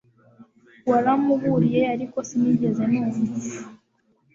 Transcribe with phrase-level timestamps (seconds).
[0.89, 3.21] Waramburiye ariko sinigeze numva